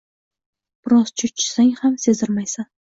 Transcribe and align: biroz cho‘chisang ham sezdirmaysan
biroz 0.89 1.13
cho‘chisang 1.23 1.73
ham 1.85 2.03
sezdirmaysan 2.09 2.73